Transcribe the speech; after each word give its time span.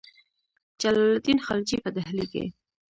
جلال 0.81 1.07
الدین 1.15 1.37
خلجي 1.47 1.77
په 1.83 1.89
ډهلي 1.95 2.25
کې. 2.33 2.43